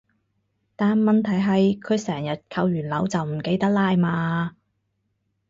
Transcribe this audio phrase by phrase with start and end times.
[0.75, 4.55] 但問題係佢成日扣完鈕就唔記得拉嘛